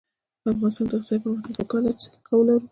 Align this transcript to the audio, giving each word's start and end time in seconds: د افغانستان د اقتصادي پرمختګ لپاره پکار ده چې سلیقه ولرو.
د 0.43 0.45
افغانستان 0.53 0.85
د 0.87 0.91
اقتصادي 0.95 1.21
پرمختګ 1.23 1.49
لپاره 1.51 1.67
پکار 1.67 1.81
ده 1.85 1.91
چې 2.01 2.03
سلیقه 2.09 2.33
ولرو. 2.37 2.65